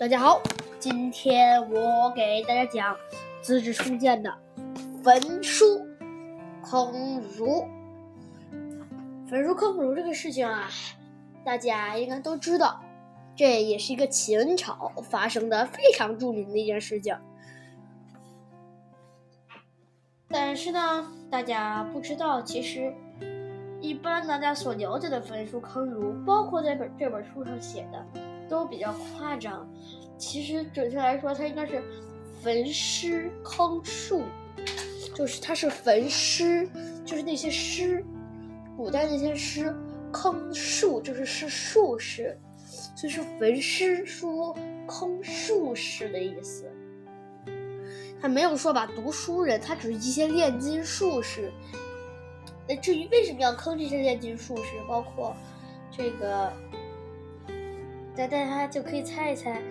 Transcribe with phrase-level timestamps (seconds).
[0.00, 0.40] 大家好，
[0.78, 2.94] 今天我给大家讲
[3.42, 4.34] 《资治通鉴》的
[5.04, 5.86] 焚书
[6.64, 7.68] 坑儒。
[9.28, 10.70] 焚书坑儒这个事情啊，
[11.44, 12.80] 大家应该都知道，
[13.36, 17.14] 这也是一个秦朝发生的非常著名的一件事情。
[20.28, 22.90] 但是呢，大家不知道，其实
[23.82, 28.06] 一般大家所了解的焚书坑儒，包括在本这本书上写的，
[28.50, 29.66] 都比较夸张。
[30.18, 31.82] 其实准确来说，它应该是
[32.42, 34.24] 焚诗坑术，
[35.14, 36.68] 就是它是焚诗，
[37.06, 38.04] 就是那些诗。
[38.76, 39.74] 古代那些诗，
[40.10, 42.38] 坑术就是是术士，
[42.96, 44.54] 所以是焚诗书
[44.88, 46.64] 坑术士的意思。
[48.22, 51.52] 他没有说把读书人，他只是一些炼金术士。
[52.68, 55.34] 那至于为什么要坑这些炼金术士，包括
[55.90, 56.52] 这个，
[58.20, 59.62] 大大家就可以猜一猜，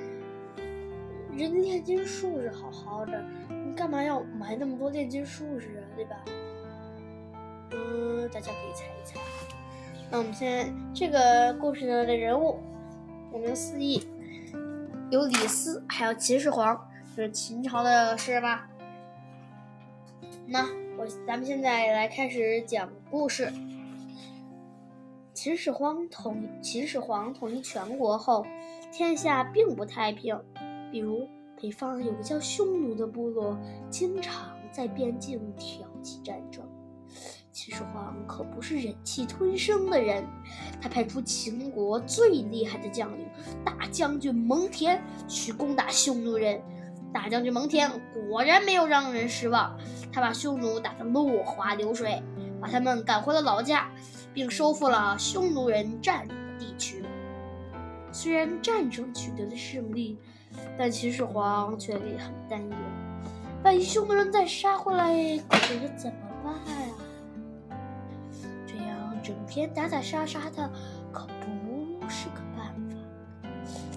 [1.38, 5.86] 人炼金术士好好的，你干嘛要买那么多炼金术士啊？
[5.95, 6.16] 对吧？
[7.69, 9.19] 嗯，大家可以猜一猜。
[10.09, 12.59] 那我们现在这个故事的人物，
[13.31, 14.08] 顾名思义，
[15.11, 16.75] 有李斯，还有秦始皇，
[17.16, 18.67] 就是秦朝的事吧。
[20.47, 23.53] 那我咱们现在来开始讲故事。
[25.42, 28.45] 秦始皇统秦始皇统一全国后，
[28.92, 30.38] 天下并不太平。
[30.92, 33.58] 比如北方有个叫匈奴的部落，
[33.90, 36.62] 经常在边境挑起战争。
[37.54, 40.28] 秦始皇可不是忍气吞声的人，
[40.81, 43.26] 他派出秦国最厉害的将领
[43.64, 46.62] 大将军蒙恬去攻打匈奴人。
[47.14, 49.80] 大将军蒙恬果然没有让人失望，
[50.12, 52.22] 他把匈奴打得落花流水，
[52.59, 53.90] 把他们赶回了老家，
[54.40, 57.04] 并收复了匈奴人占领的地区。
[58.09, 60.18] 虽然战争取得了胜利，
[60.78, 62.76] 但秦始皇却也很担忧：
[63.66, 65.14] 万一匈奴人再杀回来，
[65.50, 65.58] 可
[65.98, 66.96] 怎么办啊？
[68.66, 69.22] 这样？
[69.22, 70.72] 整天打打杀杀的，
[71.12, 72.96] 可不是个办法。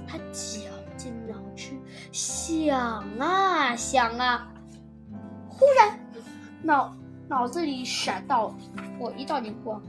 [0.09, 0.61] 他绞
[0.97, 1.71] 尽脑汁
[2.11, 4.53] 想啊想啊，
[5.49, 6.00] 忽然
[6.65, 6.93] 脑
[7.28, 8.53] 脑子里闪到
[8.99, 9.81] 我一道灵光，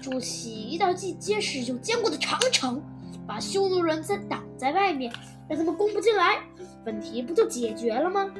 [0.00, 2.82] 筑起一道既结实又坚固的长城，
[3.26, 5.12] 把匈奴人再挡在外面，
[5.48, 6.40] 让他们攻不进来，
[6.84, 8.32] 问题不就解决了吗？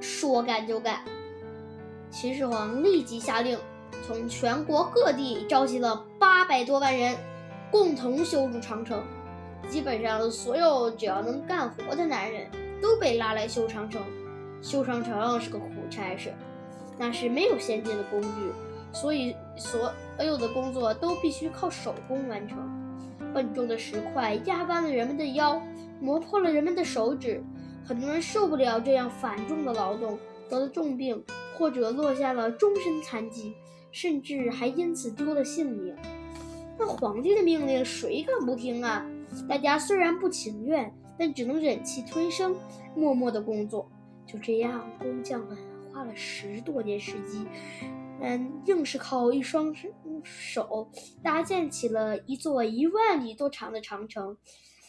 [0.00, 1.00] 说干就干。
[2.10, 3.58] 秦始皇立即下令，
[4.06, 7.16] 从全国各地召集了八百多万人，
[7.70, 9.02] 共同修筑长城。
[9.68, 12.46] 基本上所有只要能干活的男人
[12.82, 14.02] 都被拉来修长城。
[14.60, 16.32] 修长城是个苦差事，
[16.98, 18.28] 那是没有先进的工具，
[18.94, 19.92] 所以所
[20.24, 22.58] 有的工作都必须靠手工完成。
[23.34, 25.60] 笨重的石块压弯了人们的腰，
[26.00, 27.44] 磨破了人们的手指，
[27.84, 30.18] 很多人受不了这样繁重的劳动，
[30.48, 31.22] 得了重病。
[31.56, 33.54] 或者落下了终身残疾，
[33.92, 35.94] 甚至还因此丢了性命。
[36.76, 39.06] 那皇帝的命令谁敢不听啊？
[39.48, 42.56] 大家虽然不情愿，但只能忍气吞声，
[42.96, 43.88] 默默的工作。
[44.26, 45.56] 就这样，工匠们
[45.92, 47.46] 花了十多年时间，
[48.24, 49.74] 人，硬是靠一双
[50.22, 50.90] 手
[51.22, 54.36] 搭建起了一座一万里多长的长城，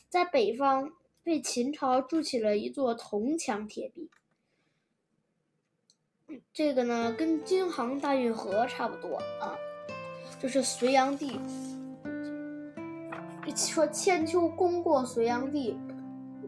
[0.09, 0.93] 在北方
[1.25, 4.09] 为秦朝筑起了一座铜墙铁壁。
[6.53, 9.55] 这个呢，跟京杭大运河差不多啊。
[10.39, 11.39] 这是隋炀帝，
[13.55, 15.77] 说千秋功过隋炀帝，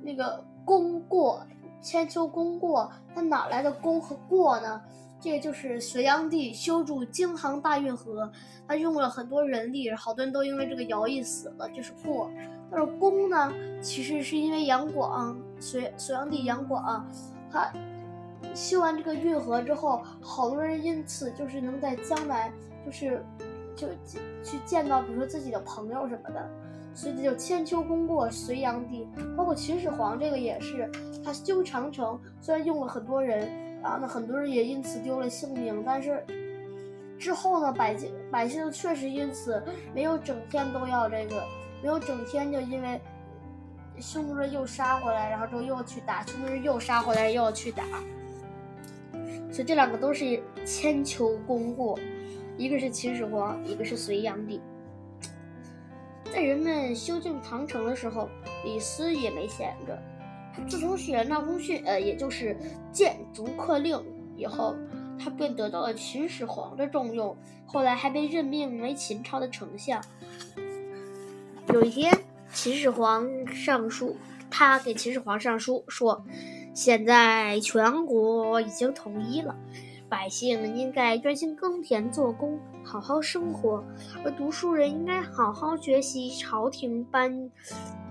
[0.04, 1.46] 那个功过，
[1.82, 4.82] 千秋功过，他哪来的功和过呢？
[5.20, 8.32] 这个就是隋炀帝修筑京杭大运河，
[8.68, 12.32] 他用了很多人力，好多人都因为这个徭役死了，这是过。
[12.70, 17.08] 但是功呢，其实是因为杨广，隋隋炀帝杨广，
[17.52, 17.72] 他。
[18.54, 22.52] 修完这个运河之后，好多人因此就是能在江南，
[22.86, 23.24] 就是
[23.76, 23.88] 就
[24.44, 26.50] 去见到，比如说自己的朋友什么的，
[26.94, 29.08] 所以就千秋功过隋炀帝。
[29.36, 30.90] 包括秦始皇这个也是，
[31.24, 33.50] 他修长城虽然用了很多人
[33.84, 36.24] 啊，那很多人也因此丢了性命，但是
[37.18, 39.64] 之后呢，百姓百姓确实因此
[39.94, 41.44] 没有整天都要这个，
[41.82, 43.00] 没有整天就因为
[44.00, 47.84] 匈奴人又杀回来，然后之后又去打，匈奴人又杀回来又要去打。
[49.52, 51.98] 所以这两个都是千秋功过，
[52.58, 54.62] 一个是秦始皇，一个是隋炀帝。
[56.32, 58.30] 在人们修建长城的时候，
[58.66, 59.98] 李斯也没闲着。
[60.68, 62.58] 自从写了那封信，呃，也就是
[62.92, 64.02] 谏逐客令
[64.36, 64.76] 以后，
[65.20, 70.02] 他便得到了秦始皇的重用，后来还被任命为秦朝的丞相。
[71.74, 72.14] 有一天，
[72.52, 74.16] 秦始皇上书，
[74.50, 76.24] 他给秦始皇上书说
[76.74, 79.56] ：“现在全国已经统一了，
[80.10, 83.84] 百姓应该专心耕田做工，好好生活；
[84.24, 87.52] 而读书人应该好好学习朝廷颁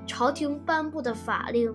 [0.07, 1.75] 朝廷颁布的法令。”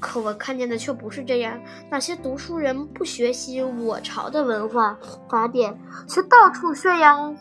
[0.00, 1.56] 可我看见的却不是这样，
[1.90, 4.98] 那些读书人不学习我朝的文化
[5.28, 7.36] 法典，却到处宣扬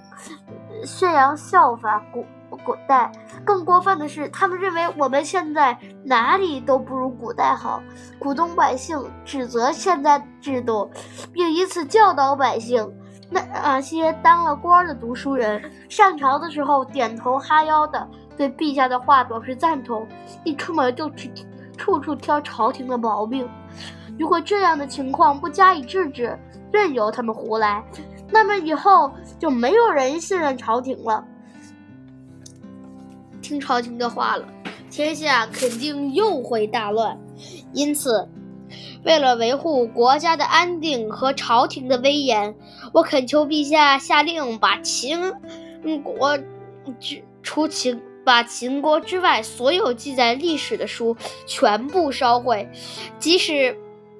[0.86, 2.26] 宣扬效法古
[2.66, 3.12] 古代。
[3.46, 7.82] 更过分的是，他们认为我们现在哪里都不如古代好，
[8.20, 10.92] 鼓动百姓指责现在制度，
[11.32, 12.94] 并以此教导百姓。
[13.32, 20.06] 那那些当了官的读书人，上朝的时候点头哈腰的，对陛下的话表示赞同，
[20.44, 21.32] 一出门就去。
[21.80, 23.48] 处处挑朝廷的毛病，
[24.20, 26.38] 如果这样的情况不加以制止，
[26.74, 27.82] 任由他们胡来，
[28.30, 29.10] 那么以后
[29.40, 31.26] 就没有人信任朝廷了，
[33.42, 34.46] 听朝廷的话了，
[34.92, 37.18] 天下肯定又会大乱。
[37.72, 38.28] 因此，
[39.06, 42.54] 为了维护国家的安定和朝廷的威严，
[42.92, 45.18] 我恳求陛下下令把秦
[46.04, 46.38] 国
[47.42, 48.00] 除秦。
[48.30, 51.18] 把秦国之外所有记载历史的书
[51.48, 52.70] 全部烧毁，
[53.18, 53.76] 即使，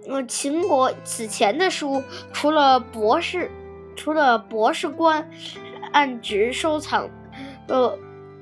[0.08, 2.02] 嗯，秦国此前的书，
[2.34, 3.52] 除了博士，
[3.96, 5.30] 除了博士官
[5.92, 7.08] 按职收藏，
[7.68, 7.96] 呃，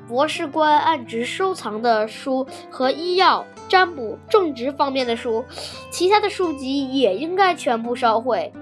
[0.08, 5.44] 博士官按职收藏的书和医药、占卜、种植方面的书，
[5.92, 8.54] 其他的书籍也应该全部烧毁。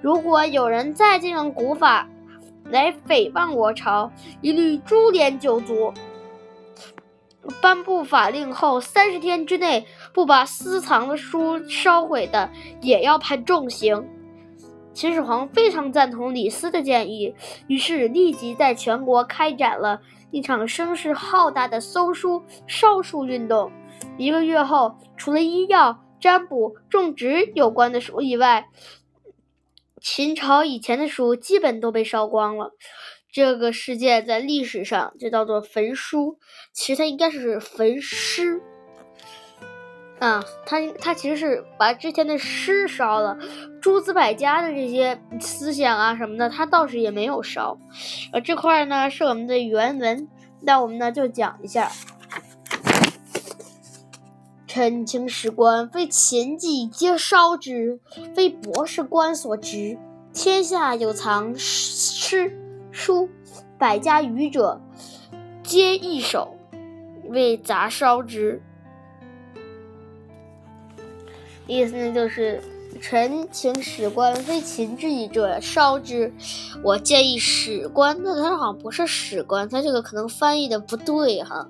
[0.00, 2.08] 如果有人再借用古法
[2.70, 4.08] 来诽谤我朝，
[4.40, 5.92] 一律株连九族。
[7.60, 12.50] 颁布法令后三十天之内不把私藏的书烧毁的，
[12.80, 14.08] 也要判重刑。
[14.92, 17.34] 秦始皇非常赞同李斯的建议，
[17.66, 20.00] 于是立即在全国开展了
[20.30, 23.72] 一场声势浩大的搜书烧书运动。
[24.16, 28.68] 一个月后，除了医药、占卜、种植有关的书以外，
[30.00, 32.72] 秦朝以前的书基本都被烧光了。
[33.34, 36.38] 这个事件在历史上就叫做焚书，
[36.72, 38.62] 其实它应该是焚诗
[40.20, 43.36] 啊，它它其实是把之前的诗烧了，
[43.82, 47.76] 诸子百家的这些思想啊什么的，它倒是也没有烧。
[48.32, 50.28] 呃，这块呢是我们的原文，
[50.60, 51.90] 那我们呢就讲一下：
[54.68, 57.98] 臣请史官非秦记皆烧之，
[58.32, 59.98] 非博士官所执。
[60.32, 62.60] 天下有藏诗。
[62.94, 63.28] 书
[63.76, 64.80] 百家语者，
[65.64, 66.56] 皆一手
[67.24, 68.62] 为杂烧之。
[71.66, 72.62] 意思呢，就是
[73.00, 76.32] 臣请史官非秦之义者烧之。
[76.84, 81.68] 我建议史官，那他好像不是史官，他这个可能翻译的不对哈。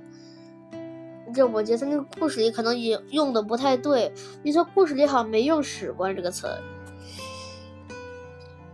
[1.34, 4.12] 这我觉得那个故事里可能也用的不太对。
[4.42, 6.54] 你说故事里好像没用史官这个词，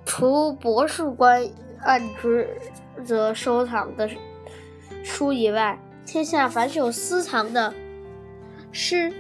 [0.05, 1.49] 除博士官。
[1.82, 2.49] 按职
[3.05, 4.09] 责收藏的
[5.03, 7.73] 书以外，天下凡是有私藏的
[8.71, 9.12] 诗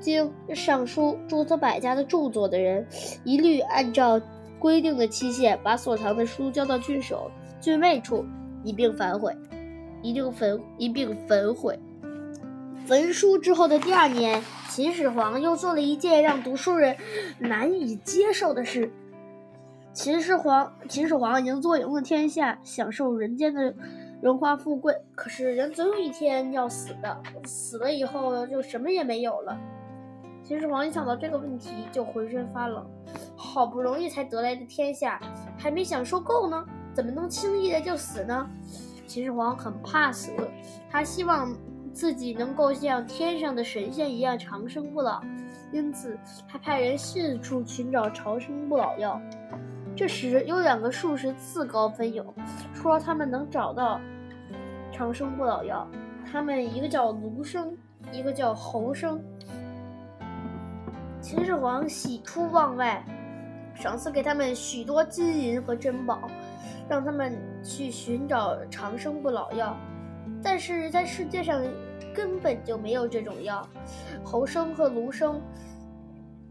[0.00, 2.86] 经、尚书、诸子百家的著作的人，
[3.24, 4.20] 一律按照
[4.58, 7.30] 规定的期限，把所藏的书交到郡守、
[7.60, 8.24] 郡尉处，
[8.64, 9.36] 一并反悔，
[10.02, 11.78] 一并焚一并焚毁。
[12.86, 16.96] 焚书之后的第二年，秦始皇又做了一件让读书人
[17.38, 18.90] 难以接受的事。
[19.96, 23.74] 秦始皇，秦始皇已经坐拥了天下，享受人间的
[24.20, 24.94] 荣华富贵。
[25.14, 29.58] 可是人总有一天要死的，死了以后就什么也没有了。
[30.44, 32.86] 秦始皇一想到这个问题，就浑身发冷。
[33.36, 35.18] 好不容易才得来的天下，
[35.56, 36.62] 还没享受够呢，
[36.92, 38.46] 怎么能轻易的就死呢？
[39.06, 40.30] 秦始皇很怕死，
[40.90, 41.56] 他希望
[41.94, 45.22] 自己能够像天上的神仙一样长生不老，
[45.72, 49.18] 因此他派人四处寻找长生不老药。
[49.96, 52.34] 这时有两个术士自告奋勇，
[52.74, 53.98] 说他们能找到
[54.92, 55.88] 长生不老药。
[56.30, 57.74] 他们一个叫卢生，
[58.12, 59.18] 一个叫侯生。
[61.18, 63.02] 秦始皇喜出望外，
[63.74, 66.28] 赏赐给他们许多金银和珍宝，
[66.90, 67.34] 让他们
[67.64, 69.74] 去寻找长生不老药。
[70.42, 71.62] 但是在世界上
[72.14, 73.66] 根本就没有这种药。
[74.22, 75.40] 侯生和卢生。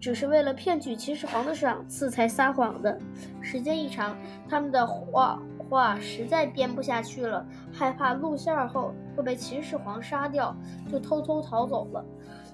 [0.06, 2.96] 只是为了骗取秦始皇的赏赐才撒谎的。
[3.42, 4.16] 时间一长，
[4.48, 7.44] 他们的话话实在编不下去了，
[7.74, 10.56] 害怕露馅后会被秦始皇杀掉，
[10.92, 12.06] 就偷偷逃走了。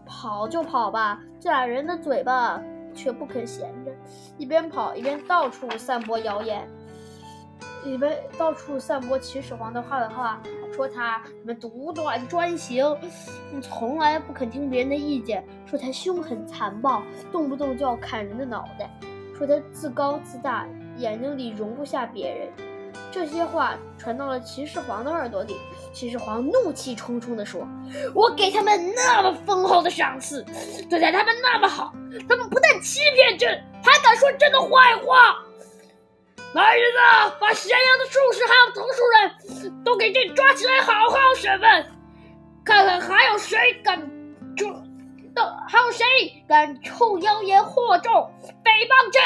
[0.06, 3.92] 跑就跑吧，这俩人的嘴巴却不肯闲着，
[4.38, 6.66] 一边跑一边到处散播谣言，
[7.84, 10.42] 一边到处散播秦始皇的坏话，
[10.82, 12.98] 说他什么独断专行，
[13.62, 18.90] 从来不肯听别人的意见，说他凶狠残暴，动不动就要砍人的脑袋，
[19.38, 20.66] 说他自高自大，
[20.98, 22.50] 眼睛里容不下别人。
[23.12, 25.56] 这些话传到了秦始皇的耳朵里，
[25.94, 27.62] 秦始皇怒气冲冲地说
[28.16, 30.44] ：“我给他们那么丰厚的赏赐，
[30.90, 31.94] 对待他们那么好，
[32.28, 35.46] 他们不但欺骗朕，还敢说朕的坏话。
[36.54, 41.86] 来人啊，把咸阳的术士还有读书人都给朕抓起来，好好审问，
[42.66, 43.98] 看看还有谁敢
[44.58, 44.66] 这，
[45.70, 46.06] 还有谁
[46.50, 48.12] 敢臭妖言惑众，
[48.64, 49.22] 诽谤朕。”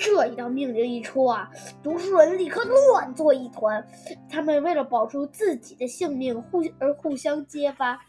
[0.00, 1.50] 这一道命令一出啊，
[1.82, 3.86] 读书人立刻乱作一团。
[4.30, 8.00] 他们为了保住自己的性命，互而互相揭发。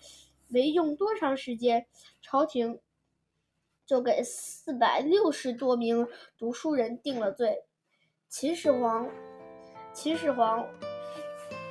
[0.48, 1.86] 没用多长时间，
[2.22, 2.80] 朝廷
[3.86, 6.08] 就给四百六十多名
[6.40, 7.64] 读书人定了罪。
[8.38, 9.08] 秦始皇，
[9.94, 10.66] 秦始皇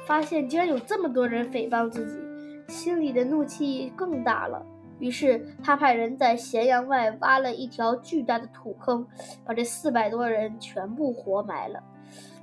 [0.07, 4.65] 发现竟然有这么多人诽谤自己，心里的怒气更大了。
[4.99, 9.07] 于是他派人在咸阳外挖了一条巨大的土坑，
[9.45, 11.85] 把这四百多人全部活埋了。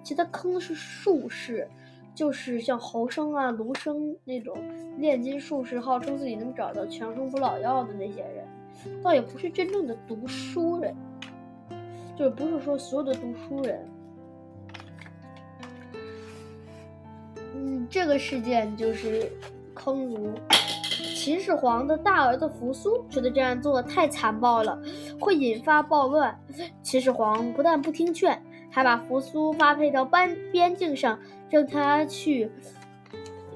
[0.04, 1.68] 其实他坑是术士，
[2.14, 4.56] 就是像侯生啊、卢生那种
[5.00, 10.96] 炼金术士，号称自己能找到长生不老药的那些人，倒也不是真正的读书人，
[12.16, 13.84] 就是不是说所有的读书人。
[17.64, 19.32] 嗯，这个事件就是
[19.76, 20.34] 坑儒。
[21.16, 24.82] 秦始皇的大儿子扶苏觉得这样做太残暴了，
[25.20, 26.36] 会引发暴乱。
[26.82, 28.42] 秦始皇不但不听劝，
[28.72, 31.20] 还把扶苏发配到边边境上，
[31.52, 32.50] 让他去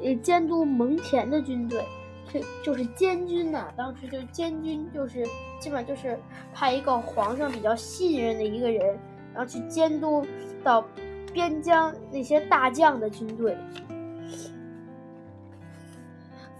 [0.03, 1.83] 呃监督蒙恬的军队，
[2.31, 3.67] 这就是监军呐。
[3.75, 5.25] 当时就监军就是
[5.59, 6.19] 基本上就是
[6.53, 8.95] 派一个皇上比较信任的一个人，
[9.33, 10.23] 然后去监督
[10.63, 10.85] 到
[11.33, 13.57] 边疆那些大将的军队。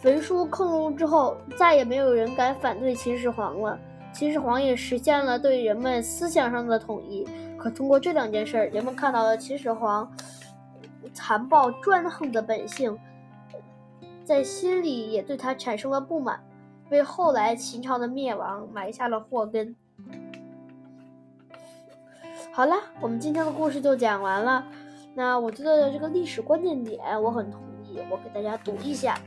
[0.01, 3.79] 焚书坑儒之后，再也没有人敢反对秦始皇了。
[4.13, 7.27] 秦始皇也实现了对人们思想上的统一。
[7.57, 10.09] 可通过这两件事，人们看到了秦始皇
[11.11, 12.97] 残暴专横的本性，
[14.23, 16.39] 在心里也对他产生了不满，
[16.91, 19.75] 为后来秦朝的灭亡埋下了祸根。
[22.53, 24.63] 好了，我们今天的故事就讲完了。
[25.15, 29.17] 那我觉得这个历史关键点，我很同意，我给大家读一下。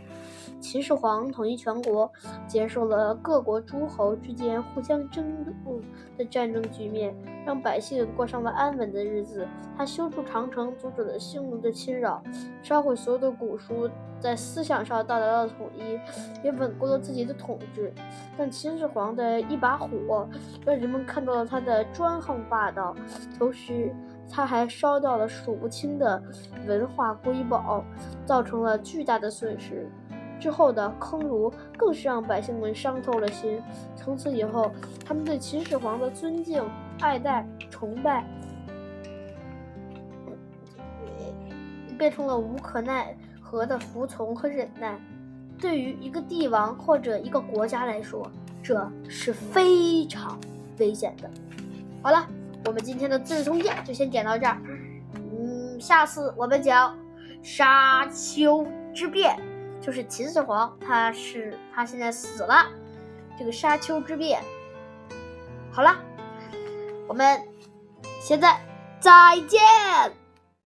[0.60, 2.10] 秦始皇统一全国，
[2.46, 5.24] 结束了各国诸侯之间互相争
[5.64, 5.80] 夺
[6.16, 7.14] 的战争局面，
[7.46, 9.46] 让百姓过上了安稳的日子。
[9.76, 12.22] 他修筑长城，阻止了匈奴的侵扰，
[12.62, 13.88] 烧毁所有的古书，
[14.18, 15.98] 在思想上到达了统一，
[16.44, 17.92] 也稳固了自己的统治。
[18.36, 20.28] 但秦始皇的一把火，
[20.66, 22.94] 让人们看到了他的专横霸道，
[23.38, 23.94] 同时
[24.28, 26.20] 他还烧掉了数不清的
[26.66, 27.84] 文化瑰宝，
[28.26, 29.88] 造成了巨大的损失。
[30.40, 33.60] 之后的坑儒更是让百姓们伤透了心。
[33.96, 34.70] 从此以后，
[35.04, 36.64] 他们对秦始皇的尊敬、
[37.00, 38.24] 爱戴、崇拜，
[41.98, 44.98] 变成了无可奈何的服从和忍耐。
[45.60, 48.30] 对于一个帝王或者一个国家来说，
[48.62, 50.38] 这是非常
[50.78, 51.28] 危险的。
[52.00, 52.26] 好了，
[52.64, 54.56] 我们今天的《资治通鉴》就先讲到这儿。
[55.14, 56.96] 嗯，下次我们讲
[57.42, 58.64] 沙丘
[58.94, 59.36] 之变。
[59.88, 62.66] 就是秦始皇，他是他现在死了，
[63.38, 64.42] 这个沙丘之变。
[65.72, 65.96] 好了，
[67.08, 67.40] 我们
[68.20, 68.60] 现在
[69.00, 69.58] 再见。